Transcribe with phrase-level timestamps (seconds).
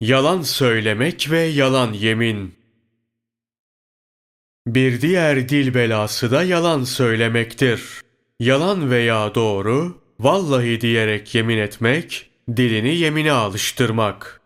[0.00, 2.54] Yalan söylemek ve yalan yemin.
[4.66, 7.82] Bir diğer dil belası da yalan söylemektir.
[8.40, 14.40] Yalan veya doğru, vallahi diyerek yemin etmek, dilini yemine alıştırmak.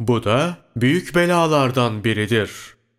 [0.00, 2.50] Bu da büyük belalardan biridir.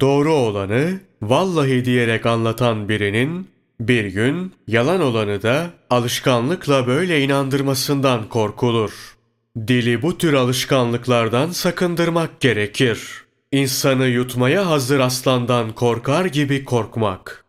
[0.00, 3.48] Doğru olanı vallahi diyerek anlatan birinin
[3.80, 9.13] bir gün yalan olanı da alışkanlıkla böyle inandırmasından korkulur.
[9.56, 13.24] Dili bu tür alışkanlıklardan sakındırmak gerekir.
[13.52, 17.44] İnsanı yutmaya hazır aslandan korkar gibi korkmak.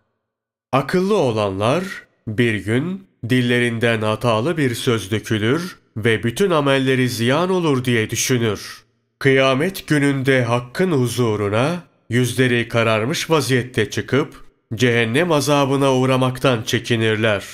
[0.73, 1.83] Akıllı olanlar
[2.27, 8.83] bir gün dillerinden hatalı bir söz dökülür ve bütün amelleri ziyan olur diye düşünür.
[9.19, 14.45] Kıyamet gününde hakkın huzuruna yüzleri kararmış vaziyette çıkıp
[14.75, 17.45] cehennem azabına uğramaktan çekinirler.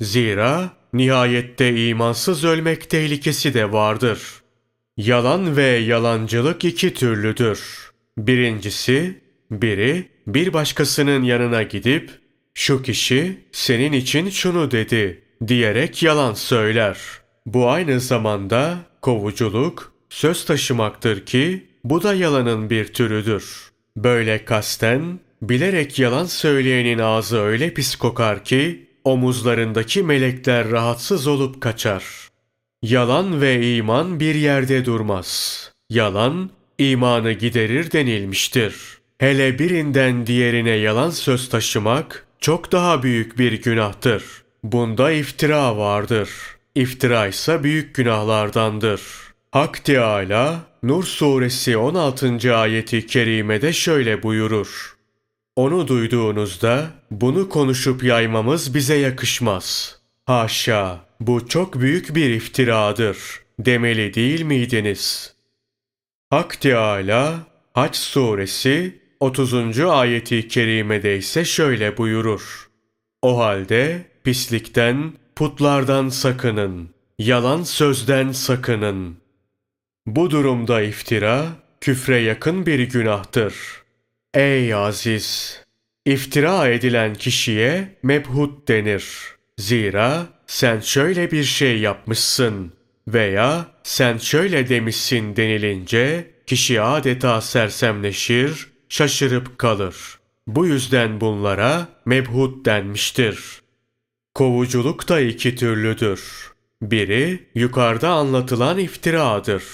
[0.00, 4.20] Zira nihayette imansız ölmek tehlikesi de vardır.
[4.96, 7.90] Yalan ve yalancılık iki türlüdür.
[8.18, 12.10] Birincisi, biri bir başkasının yanına gidip
[12.54, 16.98] şu kişi senin için şunu dedi diyerek yalan söyler.
[17.46, 23.70] Bu aynı zamanda kovuculuk, söz taşımaktır ki bu da yalanın bir türüdür.
[23.96, 32.04] Böyle kasten, bilerek yalan söyleyenin ağzı öyle pis kokar ki omuzlarındaki melekler rahatsız olup kaçar.
[32.82, 35.60] Yalan ve iman bir yerde durmaz.
[35.90, 38.74] Yalan, imanı giderir denilmiştir.
[39.18, 44.24] Hele birinden diğerine yalan söz taşımak çok daha büyük bir günahtır.
[44.64, 46.30] Bunda iftira vardır.
[46.74, 49.02] İftira ise büyük günahlardandır.
[49.52, 52.56] Hak Teâlâ, Nur suresi 16.
[52.56, 54.95] ayeti kerimede şöyle buyurur.
[55.56, 59.98] Onu duyduğunuzda bunu konuşup yaymamız bize yakışmaz.
[60.24, 63.18] Haşa, bu çok büyük bir iftiradır.
[63.58, 65.34] Demeli değil miydiniz?
[66.30, 67.34] Hak Teâlâ,
[67.74, 69.80] Haç suresi 30.
[69.80, 72.70] ayeti kerimede ise şöyle buyurur.
[73.22, 79.16] O halde pislikten, putlardan sakının, yalan sözden sakının.
[80.06, 81.46] Bu durumda iftira,
[81.80, 83.54] küfre yakın bir günahtır.
[84.34, 85.60] Ey aziz!
[86.04, 89.06] İftira edilen kişiye mebhut denir.
[89.58, 92.72] Zira sen şöyle bir şey yapmışsın
[93.08, 99.96] veya sen şöyle demişsin denilince kişi adeta sersemleşir, şaşırıp kalır.
[100.46, 103.38] Bu yüzden bunlara mebhut denmiştir.
[104.34, 106.52] Kovuculuk da iki türlüdür.
[106.82, 109.64] Biri yukarıda anlatılan iftiradır.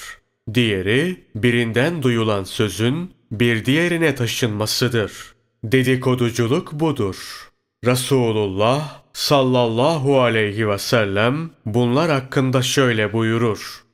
[0.55, 5.35] Diğeri birinden duyulan sözün bir diğerine taşınmasıdır.
[5.65, 7.49] Dedikoduculuk budur.
[7.85, 13.85] Resulullah sallallahu aleyhi ve sellem bunlar hakkında şöyle buyurur.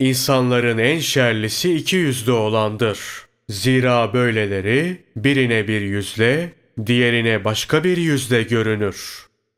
[0.00, 2.98] İnsanların en şerlisi iki yüzlü olandır.
[3.48, 6.52] Zira böyleleri birine bir yüzle,
[6.86, 9.26] diğerine başka bir yüzle görünür.